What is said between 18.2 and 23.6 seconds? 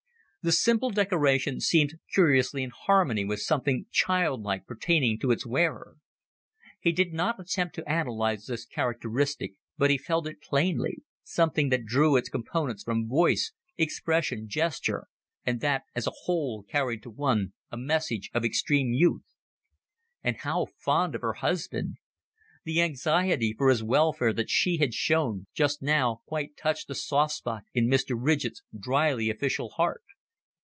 of extreme youth. And how fond of her husband! The anxiety